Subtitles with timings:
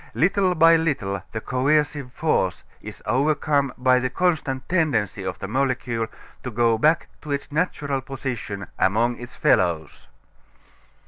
[0.15, 6.07] Little by little the coercive force is overcome by the constant tendency of the molecule
[6.41, 10.07] to go back to its natural position among its fellows.